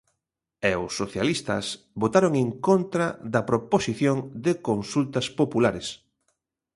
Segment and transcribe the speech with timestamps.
[0.69, 1.65] E os socialistas
[2.03, 5.87] votaron en contra da proposición de consultas populares.